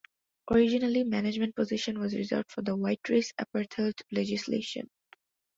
[0.49, 4.89] Originally, management position was reserved for the white race Apartheid legislation.